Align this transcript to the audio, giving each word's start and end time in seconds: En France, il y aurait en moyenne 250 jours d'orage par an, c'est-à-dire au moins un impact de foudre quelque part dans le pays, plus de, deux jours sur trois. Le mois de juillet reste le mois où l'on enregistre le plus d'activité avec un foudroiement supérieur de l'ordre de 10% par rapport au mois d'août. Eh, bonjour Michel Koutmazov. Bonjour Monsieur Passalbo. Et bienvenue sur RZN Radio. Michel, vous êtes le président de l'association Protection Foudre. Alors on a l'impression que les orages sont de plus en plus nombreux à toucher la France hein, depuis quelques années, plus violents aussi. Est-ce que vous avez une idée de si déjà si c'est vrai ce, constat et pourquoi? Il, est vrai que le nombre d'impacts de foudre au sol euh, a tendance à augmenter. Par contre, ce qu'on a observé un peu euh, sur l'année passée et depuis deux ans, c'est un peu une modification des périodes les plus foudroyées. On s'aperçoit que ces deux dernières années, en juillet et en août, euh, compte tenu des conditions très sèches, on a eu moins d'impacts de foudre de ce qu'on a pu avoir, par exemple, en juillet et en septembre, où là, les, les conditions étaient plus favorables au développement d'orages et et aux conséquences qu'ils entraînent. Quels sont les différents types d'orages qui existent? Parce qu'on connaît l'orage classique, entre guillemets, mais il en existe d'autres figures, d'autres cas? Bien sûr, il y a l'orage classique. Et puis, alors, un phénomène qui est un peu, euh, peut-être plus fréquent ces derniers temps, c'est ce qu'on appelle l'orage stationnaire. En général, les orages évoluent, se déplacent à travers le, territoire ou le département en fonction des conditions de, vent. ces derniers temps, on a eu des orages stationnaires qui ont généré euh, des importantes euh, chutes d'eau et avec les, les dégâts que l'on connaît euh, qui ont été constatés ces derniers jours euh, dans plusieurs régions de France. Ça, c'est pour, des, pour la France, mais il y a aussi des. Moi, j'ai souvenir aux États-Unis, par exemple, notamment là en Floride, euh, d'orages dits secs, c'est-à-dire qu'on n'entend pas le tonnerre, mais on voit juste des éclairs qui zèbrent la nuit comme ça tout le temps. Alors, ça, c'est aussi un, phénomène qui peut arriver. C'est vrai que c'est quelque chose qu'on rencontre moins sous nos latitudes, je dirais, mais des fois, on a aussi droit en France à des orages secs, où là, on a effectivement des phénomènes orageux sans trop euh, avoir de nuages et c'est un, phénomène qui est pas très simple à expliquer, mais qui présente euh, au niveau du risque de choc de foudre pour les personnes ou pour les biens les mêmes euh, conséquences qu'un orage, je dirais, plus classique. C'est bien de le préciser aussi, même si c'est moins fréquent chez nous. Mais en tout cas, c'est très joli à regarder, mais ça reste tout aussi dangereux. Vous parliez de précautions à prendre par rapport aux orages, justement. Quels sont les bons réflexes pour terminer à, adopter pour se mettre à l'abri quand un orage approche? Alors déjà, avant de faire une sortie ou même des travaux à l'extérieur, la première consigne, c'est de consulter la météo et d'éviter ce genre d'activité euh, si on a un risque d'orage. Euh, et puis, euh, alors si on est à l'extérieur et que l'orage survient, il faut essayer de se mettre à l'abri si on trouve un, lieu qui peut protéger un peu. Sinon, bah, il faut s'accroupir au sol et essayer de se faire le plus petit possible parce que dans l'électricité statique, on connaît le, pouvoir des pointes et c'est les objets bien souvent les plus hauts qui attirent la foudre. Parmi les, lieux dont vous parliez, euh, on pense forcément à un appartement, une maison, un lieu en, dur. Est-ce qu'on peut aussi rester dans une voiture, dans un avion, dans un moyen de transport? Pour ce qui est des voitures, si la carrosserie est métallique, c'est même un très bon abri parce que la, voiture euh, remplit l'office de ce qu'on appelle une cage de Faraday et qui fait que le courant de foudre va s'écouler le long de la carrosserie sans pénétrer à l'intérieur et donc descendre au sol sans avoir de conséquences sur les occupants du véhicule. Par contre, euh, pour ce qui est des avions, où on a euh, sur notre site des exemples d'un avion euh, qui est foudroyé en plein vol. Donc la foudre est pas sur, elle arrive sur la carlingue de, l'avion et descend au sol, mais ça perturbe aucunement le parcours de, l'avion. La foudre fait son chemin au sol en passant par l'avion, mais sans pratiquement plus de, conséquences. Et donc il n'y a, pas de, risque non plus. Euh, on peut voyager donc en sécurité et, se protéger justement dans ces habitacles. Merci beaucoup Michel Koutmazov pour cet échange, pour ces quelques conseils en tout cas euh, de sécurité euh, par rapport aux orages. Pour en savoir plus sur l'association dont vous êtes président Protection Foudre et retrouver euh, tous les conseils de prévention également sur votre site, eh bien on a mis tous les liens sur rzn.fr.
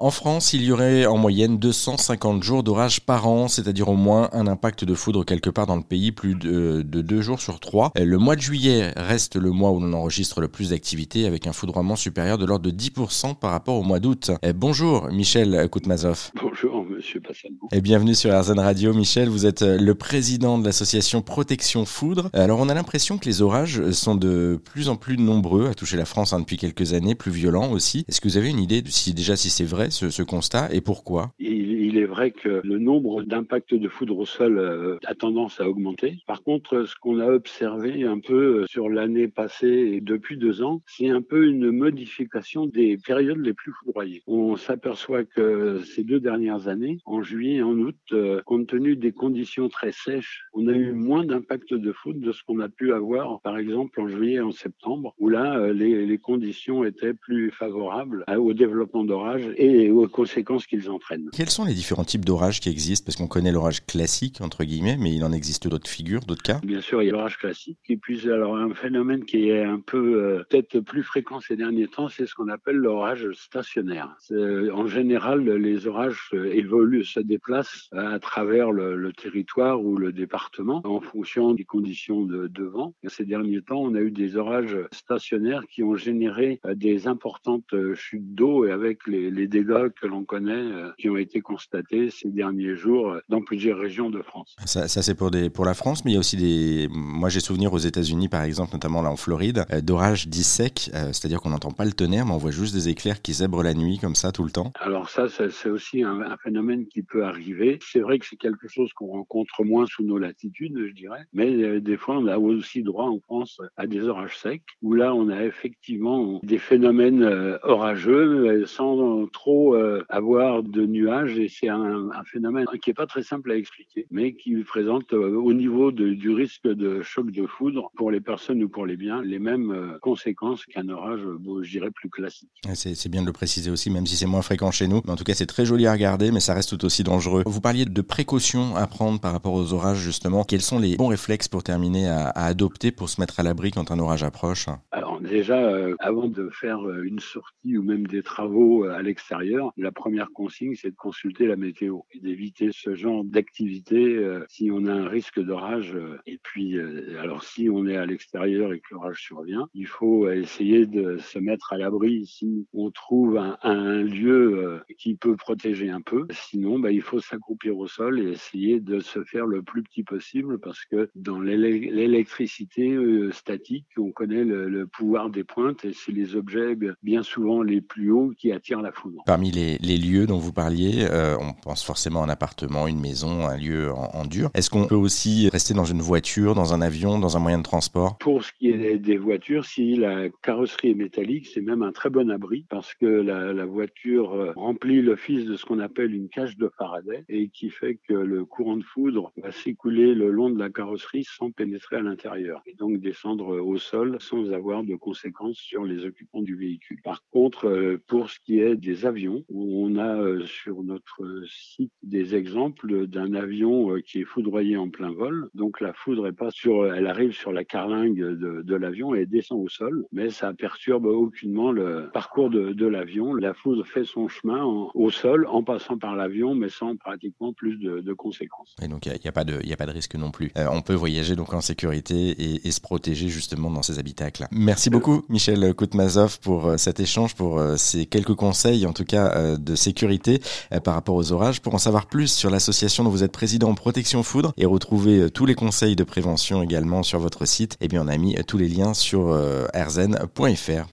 En 0.00 0.12
France, 0.12 0.52
il 0.52 0.62
y 0.62 0.70
aurait 0.70 1.06
en 1.06 1.16
moyenne 1.16 1.58
250 1.58 2.40
jours 2.44 2.62
d'orage 2.62 3.00
par 3.00 3.26
an, 3.26 3.48
c'est-à-dire 3.48 3.88
au 3.88 3.96
moins 3.96 4.28
un 4.32 4.46
impact 4.46 4.84
de 4.84 4.94
foudre 4.94 5.24
quelque 5.24 5.50
part 5.50 5.66
dans 5.66 5.74
le 5.74 5.82
pays, 5.82 6.12
plus 6.12 6.36
de, 6.36 6.82
deux 6.82 7.20
jours 7.20 7.40
sur 7.40 7.58
trois. 7.58 7.90
Le 7.96 8.16
mois 8.16 8.36
de 8.36 8.40
juillet 8.40 8.92
reste 8.94 9.34
le 9.34 9.50
mois 9.50 9.72
où 9.72 9.80
l'on 9.80 9.92
enregistre 9.94 10.40
le 10.40 10.46
plus 10.46 10.70
d'activité 10.70 11.26
avec 11.26 11.48
un 11.48 11.52
foudroiement 11.52 11.96
supérieur 11.96 12.38
de 12.38 12.46
l'ordre 12.46 12.70
de 12.70 12.70
10% 12.70 13.34
par 13.34 13.50
rapport 13.50 13.74
au 13.74 13.82
mois 13.82 13.98
d'août. 13.98 14.30
Eh, 14.44 14.52
bonjour 14.52 15.08
Michel 15.10 15.68
Koutmazov. 15.68 16.30
Bonjour 16.40 16.84
Monsieur 16.84 17.20
Passalbo. 17.20 17.66
Et 17.72 17.80
bienvenue 17.80 18.14
sur 18.14 18.30
RZN 18.32 18.60
Radio. 18.60 18.94
Michel, 18.94 19.28
vous 19.28 19.46
êtes 19.46 19.62
le 19.62 19.94
président 19.96 20.58
de 20.58 20.64
l'association 20.64 21.22
Protection 21.22 21.84
Foudre. 21.84 22.30
Alors 22.34 22.60
on 22.60 22.68
a 22.68 22.74
l'impression 22.74 23.18
que 23.18 23.24
les 23.24 23.42
orages 23.42 23.90
sont 23.90 24.14
de 24.14 24.60
plus 24.64 24.90
en 24.90 24.94
plus 24.94 25.16
nombreux 25.16 25.66
à 25.66 25.74
toucher 25.74 25.96
la 25.96 26.04
France 26.04 26.32
hein, 26.32 26.38
depuis 26.38 26.56
quelques 26.56 26.92
années, 26.92 27.16
plus 27.16 27.32
violents 27.32 27.72
aussi. 27.72 28.04
Est-ce 28.06 28.20
que 28.20 28.28
vous 28.28 28.36
avez 28.36 28.48
une 28.48 28.60
idée 28.60 28.80
de 28.80 28.90
si 28.90 29.12
déjà 29.12 29.34
si 29.34 29.50
c'est 29.50 29.64
vrai 29.64 29.87
ce, 29.90 30.22
constat 30.22 30.68
et 30.72 30.80
pourquoi? 30.80 31.32
Il, 31.38 31.96
est 31.96 32.04
vrai 32.04 32.30
que 32.30 32.60
le 32.62 32.78
nombre 32.78 33.22
d'impacts 33.22 33.74
de 33.74 33.88
foudre 33.88 34.18
au 34.18 34.26
sol 34.26 34.58
euh, 34.58 34.98
a 35.04 35.14
tendance 35.14 35.60
à 35.60 35.68
augmenter. 35.68 36.18
Par 36.26 36.42
contre, 36.42 36.84
ce 36.84 36.94
qu'on 36.94 37.18
a 37.18 37.26
observé 37.26 38.04
un 38.04 38.20
peu 38.20 38.62
euh, 38.62 38.66
sur 38.66 38.88
l'année 38.88 39.28
passée 39.28 39.92
et 39.94 40.00
depuis 40.00 40.36
deux 40.36 40.62
ans, 40.62 40.82
c'est 40.86 41.08
un 41.08 41.22
peu 41.22 41.46
une 41.46 41.70
modification 41.70 42.66
des 42.66 42.98
périodes 42.98 43.38
les 43.38 43.54
plus 43.54 43.72
foudroyées. 43.72 44.22
On 44.26 44.56
s'aperçoit 44.56 45.24
que 45.24 45.80
ces 45.84 46.04
deux 46.04 46.20
dernières 46.20 46.68
années, 46.68 46.98
en 47.04 47.22
juillet 47.22 47.56
et 47.56 47.62
en 47.62 47.76
août, 47.78 47.96
euh, 48.12 48.42
compte 48.44 48.68
tenu 48.68 48.96
des 48.96 49.12
conditions 49.12 49.68
très 49.68 49.92
sèches, 49.92 50.44
on 50.52 50.68
a 50.68 50.72
eu 50.72 50.92
moins 50.92 51.24
d'impacts 51.24 51.74
de 51.74 51.92
foudre 51.92 52.20
de 52.20 52.32
ce 52.32 52.42
qu'on 52.44 52.60
a 52.60 52.68
pu 52.68 52.92
avoir, 52.92 53.40
par 53.40 53.58
exemple, 53.58 54.00
en 54.00 54.08
juillet 54.08 54.34
et 54.34 54.40
en 54.40 54.52
septembre, 54.52 55.14
où 55.18 55.28
là, 55.28 55.72
les, 55.72 56.06
les 56.06 56.18
conditions 56.18 56.84
étaient 56.84 57.14
plus 57.14 57.50
favorables 57.50 58.24
au 58.36 58.52
développement 58.52 59.04
d'orages 59.04 59.50
et 59.56 59.77
et 59.78 59.90
aux 59.90 60.08
conséquences 60.08 60.66
qu'ils 60.66 60.90
entraînent. 60.90 61.30
Quels 61.32 61.50
sont 61.50 61.64
les 61.64 61.74
différents 61.74 62.04
types 62.04 62.24
d'orages 62.24 62.60
qui 62.60 62.68
existent? 62.68 63.04
Parce 63.06 63.16
qu'on 63.16 63.28
connaît 63.28 63.52
l'orage 63.52 63.84
classique, 63.86 64.40
entre 64.40 64.64
guillemets, 64.64 64.96
mais 64.98 65.14
il 65.14 65.24
en 65.24 65.32
existe 65.32 65.68
d'autres 65.68 65.90
figures, 65.90 66.20
d'autres 66.20 66.42
cas? 66.42 66.60
Bien 66.62 66.80
sûr, 66.80 67.02
il 67.02 67.06
y 67.06 67.08
a 67.08 67.12
l'orage 67.12 67.38
classique. 67.38 67.78
Et 67.88 67.96
puis, 67.96 68.28
alors, 68.28 68.56
un 68.56 68.74
phénomène 68.74 69.24
qui 69.24 69.48
est 69.48 69.64
un 69.64 69.80
peu, 69.80 70.22
euh, 70.22 70.44
peut-être 70.48 70.80
plus 70.80 71.02
fréquent 71.02 71.40
ces 71.40 71.56
derniers 71.56 71.88
temps, 71.88 72.08
c'est 72.08 72.26
ce 72.26 72.34
qu'on 72.34 72.48
appelle 72.48 72.76
l'orage 72.76 73.28
stationnaire. 73.32 74.16
En 74.30 74.86
général, 74.86 75.48
les 75.48 75.86
orages 75.86 76.30
évoluent, 76.32 77.04
se 77.04 77.20
déplacent 77.20 77.88
à 77.92 78.18
travers 78.18 78.72
le, 78.72 79.12
territoire 79.12 79.82
ou 79.82 79.96
le 79.96 80.12
département 80.12 80.80
en 80.84 81.00
fonction 81.00 81.54
des 81.54 81.64
conditions 81.64 82.22
de, 82.22 82.64
vent. 82.64 82.94
ces 83.06 83.24
derniers 83.24 83.62
temps, 83.62 83.80
on 83.80 83.94
a 83.94 84.00
eu 84.00 84.10
des 84.10 84.36
orages 84.36 84.76
stationnaires 84.92 85.62
qui 85.70 85.82
ont 85.82 85.96
généré 85.96 86.60
euh, 86.64 86.74
des 86.74 87.06
importantes 87.06 87.72
euh, 87.72 87.94
chutes 87.94 88.34
d'eau 88.34 88.66
et 88.66 88.70
avec 88.70 89.06
les, 89.06 89.30
les 89.30 89.46
dégâts 89.46 89.67
que 90.00 90.06
l'on 90.06 90.24
connaît 90.24 90.52
euh, 90.52 90.90
qui 90.98 91.08
ont 91.08 91.16
été 91.16 91.40
constatés 91.40 92.10
ces 92.10 92.30
derniers 92.30 92.74
jours 92.74 93.10
euh, 93.10 93.20
dans 93.28 93.42
plusieurs 93.42 93.78
régions 93.78 94.10
de 94.10 94.22
France. 94.22 94.56
Ça, 94.64 94.88
c'est 94.88 95.14
pour, 95.14 95.30
des, 95.30 95.50
pour 95.50 95.64
la 95.64 95.74
France, 95.74 96.04
mais 96.04 96.12
il 96.12 96.14
y 96.14 96.16
a 96.16 96.20
aussi 96.20 96.36
des. 96.36 96.88
Moi, 96.90 97.28
j'ai 97.28 97.40
souvenir 97.40 97.72
aux 97.72 97.78
États-Unis, 97.78 98.28
par 98.28 98.42
exemple, 98.42 98.72
notamment 98.72 99.02
là 99.02 99.10
en 99.10 99.16
Floride, 99.16 99.64
euh, 99.72 99.80
d'orages 99.80 100.28
dits 100.28 100.42
secs, 100.42 100.90
c'est-à-dire 100.92 101.40
qu'on 101.40 101.50
n'entend 101.50 101.70
pas 101.70 101.84
le 101.84 101.92
tonnerre, 101.92 102.26
mais 102.26 102.32
on 102.32 102.38
voit 102.38 102.50
juste 102.50 102.74
des 102.74 102.88
éclairs 102.88 103.20
qui 103.22 103.32
zèbrent 103.32 103.62
la 103.62 103.74
nuit 103.74 103.98
comme 103.98 104.14
ça 104.14 104.32
tout 104.32 104.44
le 104.44 104.50
temps. 104.50 104.72
Alors, 104.80 105.10
ça, 105.10 105.26
c'est 105.28 105.68
aussi 105.68 106.02
un, 106.02 106.36
phénomène 106.42 106.86
qui 106.86 107.02
peut 107.02 107.24
arriver. 107.24 107.78
C'est 107.82 108.00
vrai 108.00 108.18
que 108.18 108.26
c'est 108.26 108.36
quelque 108.36 108.68
chose 108.68 108.92
qu'on 108.92 109.08
rencontre 109.08 109.64
moins 109.64 109.86
sous 109.86 110.04
nos 110.04 110.18
latitudes, 110.18 110.76
je 110.88 110.94
dirais, 110.94 111.24
mais 111.32 111.80
des 111.80 111.96
fois, 111.96 112.18
on 112.18 112.26
a 112.26 112.38
aussi 112.38 112.82
droit 112.82 113.06
en 113.06 113.18
France 113.20 113.60
à 113.76 113.86
des 113.86 114.02
orages 114.02 114.38
secs, 114.38 114.62
où 114.82 114.94
là, 114.94 115.14
on 115.14 115.28
a 115.28 115.44
effectivement 115.44 116.40
des 116.42 116.58
phénomènes 116.58 117.24
orageux 117.62 118.64
sans 118.66 119.26
trop 119.26 119.57
euh, 119.74 120.04
avoir 120.08 120.62
de 120.62 120.86
nuages 120.86 121.38
et 121.38 121.48
c'est 121.48 121.68
un, 121.68 122.10
phénomène 122.24 122.66
qui 122.82 122.90
est 122.90 122.94
pas 122.94 123.06
très 123.06 123.22
simple 123.22 123.50
à 123.50 123.56
expliquer, 123.56 124.06
mais 124.10 124.34
qui 124.34 124.54
présente 124.64 125.12
euh, 125.12 125.36
au 125.36 125.52
niveau 125.52 125.92
du 125.92 126.30
risque 126.30 126.66
de 126.66 127.02
choc 127.02 127.30
de 127.30 127.46
foudre 127.46 127.90
pour 127.96 128.10
les 128.10 128.20
personnes 128.20 128.62
ou 128.62 128.68
pour 128.68 128.86
les 128.86 128.96
biens 128.96 129.22
les 129.22 129.38
mêmes 129.38 129.70
euh, 129.70 129.98
conséquences 130.00 130.64
qu'un 130.66 130.88
orage, 130.88 131.20
je 131.62 131.70
dirais, 131.70 131.90
plus 131.90 132.10
classique. 132.10 132.50
C'est 132.74 133.08
bien 133.08 133.22
de 133.22 133.26
le 133.26 133.32
préciser 133.32 133.70
aussi, 133.70 133.90
même 133.90 134.06
si 134.06 134.16
c'est 134.16 134.26
moins 134.26 134.42
fréquent 134.42 134.70
chez 134.70 134.88
nous. 134.88 135.00
Mais 135.04 135.12
en 135.12 135.16
tout 135.16 135.24
cas, 135.24 135.34
c'est 135.34 135.46
très 135.46 135.64
joli 135.64 135.86
à 135.86 135.92
regarder, 135.92 136.30
mais 136.30 136.40
ça 136.40 136.54
reste 136.54 136.70
tout 136.70 136.84
aussi 136.84 137.02
dangereux. 137.02 137.42
Vous 137.46 137.60
parliez 137.60 137.84
de 137.84 138.02
précautions 138.02 138.76
à 138.76 138.86
prendre 138.86 139.20
par 139.20 139.32
rapport 139.32 139.54
aux 139.54 139.72
orages, 139.72 139.98
justement. 139.98 140.44
Quels 140.44 140.62
sont 140.62 140.78
les 140.78 140.96
bons 140.96 141.08
réflexes 141.08 141.48
pour 141.48 141.62
terminer 141.62 142.08
à, 142.08 142.28
adopter 142.30 142.92
pour 142.92 143.08
se 143.08 143.20
mettre 143.20 143.40
à 143.40 143.42
l'abri 143.42 143.70
quand 143.70 143.90
un 143.90 143.98
orage 143.98 144.22
approche? 144.22 144.66
Alors 144.90 145.20
déjà, 145.20 145.58
avant 146.00 146.28
de 146.28 146.48
faire 146.50 146.80
une 147.02 147.20
sortie 147.20 147.76
ou 147.76 147.82
même 147.82 148.06
des 148.06 148.22
travaux 148.22 148.84
à 148.84 149.02
l'extérieur, 149.02 149.28
la 149.76 149.92
première 149.92 150.30
consigne, 150.30 150.74
c'est 150.74 150.90
de 150.90 150.96
consulter 150.96 151.46
la 151.46 151.56
météo 151.56 152.00
et 152.12 152.20
d'éviter 152.20 152.70
ce 152.72 152.94
genre 152.94 153.24
d'activité 153.24 154.16
euh, 154.16 154.44
si 154.48 154.70
on 154.70 154.86
a 154.86 154.92
un 154.92 155.08
risque 155.08 155.40
d'orage. 155.40 155.94
Euh, 155.94 156.18
et 156.26 156.38
puis, 156.42 156.76
euh, 156.76 157.20
alors 157.20 157.44
si 157.44 157.68
on 157.70 157.86
est 157.86 157.96
à 157.96 158.06
l'extérieur 158.06 158.72
et 158.72 158.80
que 158.80 158.86
l'orage 158.92 159.20
survient, 159.20 159.68
il 159.74 159.86
faut 159.86 160.30
essayer 160.30 160.86
de 160.86 161.18
se 161.18 161.38
mettre 161.38 161.72
à 161.72 161.78
l'abri 161.78 162.26
si 162.26 162.66
on 162.72 162.90
trouve 162.90 163.38
un, 163.62 164.02
lieu 164.02 164.80
qui 164.98 165.14
peut 165.16 165.36
protéger 165.36 165.90
un 165.90 166.00
peu. 166.00 166.26
Sinon, 166.30 166.78
bah, 166.78 166.92
il 166.92 167.02
faut 167.02 167.20
s'accroupir 167.20 167.76
au 167.78 167.86
sol 167.86 168.20
et 168.20 168.30
essayer 168.30 168.80
de 168.80 169.00
se 169.00 169.22
faire 169.24 169.46
le 169.46 169.62
plus 169.62 169.82
petit 169.82 170.02
possible 170.02 170.58
parce 170.58 170.84
que 170.84 171.10
dans 171.14 171.40
l'électricité 171.40 172.96
statique, 173.30 173.86
on 173.96 174.12
connaît 174.12 174.44
le, 174.44 174.86
pouvoir 174.86 175.30
des 175.30 175.44
pointes 175.44 175.84
et 175.84 175.92
c'est 175.92 176.12
les 176.12 176.36
objets 176.36 176.76
bien 177.02 177.22
souvent 177.22 177.62
les 177.62 177.80
plus 177.80 178.10
hauts 178.10 178.32
qui 178.36 178.52
attirent 178.52 178.82
la 178.82 178.92
foudre. 178.92 179.22
Parmi 179.28 179.50
les, 179.50 179.98
lieux 179.98 180.26
dont 180.26 180.38
vous 180.38 180.54
parliez, 180.54 181.06
euh, 181.10 181.36
on 181.38 181.52
pense 181.52 181.84
forcément 181.84 182.22
à 182.22 182.24
un 182.24 182.30
appartement, 182.30 182.86
une 182.88 182.98
maison, 182.98 183.46
un 183.46 183.58
lieu 183.58 183.92
en, 183.92 184.24
dur. 184.24 184.48
Est-ce 184.54 184.70
qu'on 184.70 184.86
peut 184.86 184.94
aussi 184.94 185.50
rester 185.50 185.74
dans 185.74 185.84
une 185.84 186.00
voiture, 186.00 186.54
dans 186.54 186.72
un 186.72 186.80
avion, 186.80 187.18
dans 187.18 187.36
un 187.36 187.40
moyen 187.40 187.58
de 187.58 187.62
transport? 187.62 188.16
Pour 188.16 188.42
ce 188.42 188.54
qui 188.54 188.70
est 188.70 188.96
des 188.96 189.18
voitures, 189.18 189.66
si 189.66 189.96
la 189.96 190.30
carrosserie 190.42 190.92
est 190.92 190.94
métallique, 190.94 191.46
c'est 191.46 191.60
même 191.60 191.82
un 191.82 191.92
très 191.92 192.08
bon 192.08 192.30
abri 192.30 192.64
parce 192.70 192.94
que 192.94 193.04
la, 193.04 193.66
voiture 193.66 194.32
euh, 194.32 194.52
remplit 194.56 195.02
l'office 195.02 195.44
de 195.44 195.56
ce 195.56 195.66
qu'on 195.66 195.80
appelle 195.80 196.14
une 196.14 196.30
cage 196.30 196.56
de 196.56 196.70
Faraday 196.78 197.26
et 197.28 197.50
qui 197.50 197.68
fait 197.68 197.98
que 198.08 198.14
le 198.14 198.46
courant 198.46 198.78
de 198.78 198.82
foudre 198.82 199.30
va 199.36 199.52
s'écouler 199.52 200.14
le 200.14 200.30
long 200.30 200.48
de 200.48 200.58
la 200.58 200.70
carrosserie 200.70 201.24
sans 201.24 201.50
pénétrer 201.50 201.96
à 201.96 202.00
l'intérieur 202.00 202.62
et 202.64 202.72
donc 202.72 202.98
descendre 203.00 203.60
au 203.60 203.76
sol 203.76 204.16
sans 204.20 204.52
avoir 204.52 204.84
de 204.84 204.94
conséquences 204.94 205.58
sur 205.58 205.84
les 205.84 206.06
occupants 206.06 206.40
du 206.40 206.56
véhicule. 206.56 207.02
Par 207.04 207.22
contre, 207.30 207.66
euh, 207.68 208.02
pour 208.06 208.30
ce 208.30 208.38
qui 208.40 208.60
est 208.60 208.74
des 208.74 209.04
avions, 209.04 209.17
où 209.26 209.42
on 209.50 209.96
a 209.96 210.16
euh, 210.16 210.44
sur 210.46 210.82
notre 210.82 211.44
site 211.48 211.92
des 212.02 212.34
exemples 212.34 213.06
d'un 213.06 213.34
avion 213.34 213.92
euh, 213.92 214.00
qui 214.00 214.20
est 214.20 214.24
foudroyé 214.24 214.76
en 214.76 214.88
plein 214.88 215.10
vol. 215.10 215.48
Donc 215.54 215.80
la 215.80 215.92
foudre 215.92 216.26
est 216.26 216.32
pas 216.32 216.50
sur, 216.50 216.92
elle 216.92 217.06
arrive 217.06 217.32
sur 217.32 217.52
la 217.52 217.64
carlingue 217.64 218.18
de, 218.18 218.74
l'avion 218.74 219.14
et 219.14 219.26
descend 219.26 219.60
au 219.64 219.68
sol, 219.68 220.04
mais 220.12 220.30
ça 220.30 220.52
perturbe 220.52 221.06
aucunement 221.06 221.72
le 221.72 222.10
parcours 222.12 222.50
de, 222.50 222.86
l'avion. 222.86 223.34
La 223.34 223.54
foudre 223.54 223.84
fait 223.84 224.04
son 224.04 224.28
chemin 224.28 224.64
au 224.94 225.10
sol 225.10 225.46
en 225.50 225.62
passant 225.62 225.98
par 225.98 226.14
l'avion, 226.14 226.54
mais 226.54 226.68
sans 226.68 226.96
pratiquement 226.96 227.52
plus 227.52 227.76
de, 227.78 228.12
conséquences. 228.12 228.74
Et 228.82 228.88
donc 228.88 229.06
il 229.06 229.12
n'y 229.12 229.28
a, 229.28 229.32
pas 229.32 229.44
de, 229.44 229.92
risque 229.92 230.14
non 230.14 230.30
plus. 230.30 230.52
Euh, 230.56 230.66
on 230.70 230.80
peut 230.80 230.94
voyager 230.94 231.34
donc 231.34 231.52
en 231.52 231.60
sécurité 231.60 232.36
et, 232.64 232.70
se 232.70 232.80
protéger 232.80 233.28
justement 233.28 233.70
dans 233.70 233.82
ces 233.82 233.98
habitacles. 233.98 234.46
Merci 234.52 234.90
beaucoup 234.90 235.24
Michel 235.28 235.74
Koutmazov 235.74 236.38
pour 236.40 236.78
cet 236.78 237.00
échange, 237.00 237.34
pour 237.34 237.60
ces 237.76 238.06
quelques 238.06 238.34
conseils 238.34 238.86
en 238.86 238.92
tout 238.92 239.04
cas 239.08 239.32
euh, 239.34 239.56
de 239.56 239.74
sécurité 239.74 240.40
euh, 240.72 240.80
par 240.80 240.94
rapport 240.94 241.16
aux 241.16 241.32
orages. 241.32 241.60
Pour 241.60 241.74
en 241.74 241.78
savoir 241.78 242.06
plus 242.06 242.28
sur 242.28 242.50
l'association 242.50 243.02
dont 243.02 243.10
vous 243.10 243.24
êtes 243.24 243.32
président 243.32 243.74
Protection 243.74 244.22
Foudre 244.22 244.52
et 244.56 244.66
retrouver 244.66 245.18
euh, 245.18 245.30
tous 245.30 245.46
les 245.46 245.54
conseils 245.54 245.96
de 245.96 246.04
prévention 246.04 246.62
également 246.62 247.02
sur 247.02 247.18
votre 247.18 247.44
site, 247.46 247.76
eh 247.80 247.88
bien 247.88 248.02
on 248.04 248.08
a 248.08 248.16
mis 248.16 248.36
tous 248.46 248.58
les 248.58 248.68
liens 248.68 248.94
sur 248.94 249.36
rzn.fr. 249.74 250.86